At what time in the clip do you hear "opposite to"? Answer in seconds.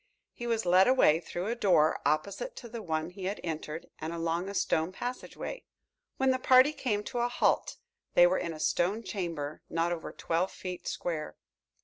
2.07-2.67